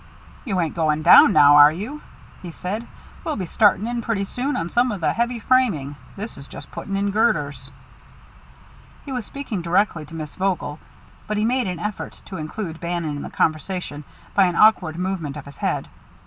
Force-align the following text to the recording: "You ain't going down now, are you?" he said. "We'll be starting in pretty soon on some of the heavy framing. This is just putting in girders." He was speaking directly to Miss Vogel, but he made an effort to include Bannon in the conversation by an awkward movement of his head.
"You 0.45 0.59
ain't 0.59 0.73
going 0.73 1.03
down 1.03 1.31
now, 1.31 1.57
are 1.57 1.71
you?" 1.71 2.01
he 2.41 2.49
said. 2.51 2.87
"We'll 3.23 3.35
be 3.35 3.45
starting 3.45 3.85
in 3.85 4.01
pretty 4.01 4.23
soon 4.23 4.55
on 4.57 4.71
some 4.71 4.91
of 4.91 4.99
the 4.99 5.13
heavy 5.13 5.37
framing. 5.37 5.95
This 6.15 6.39
is 6.39 6.47
just 6.47 6.71
putting 6.71 6.95
in 6.95 7.11
girders." 7.11 7.69
He 9.05 9.11
was 9.11 9.27
speaking 9.27 9.61
directly 9.61 10.07
to 10.07 10.15
Miss 10.15 10.33
Vogel, 10.33 10.79
but 11.27 11.37
he 11.37 11.45
made 11.45 11.67
an 11.67 11.77
effort 11.77 12.19
to 12.25 12.37
include 12.37 12.79
Bannon 12.79 13.15
in 13.15 13.21
the 13.21 13.29
conversation 13.29 14.03
by 14.33 14.45
an 14.45 14.55
awkward 14.55 14.97
movement 14.97 15.37
of 15.37 15.45
his 15.45 15.57
head. 15.57 15.87